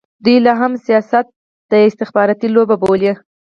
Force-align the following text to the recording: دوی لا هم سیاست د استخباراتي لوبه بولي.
دوی 0.23 0.37
لا 0.45 0.53
هم 0.61 0.73
سیاست 0.85 1.25
د 1.71 1.73
استخباراتي 1.89 2.47
لوبه 2.55 2.75
بولي. 2.81 3.11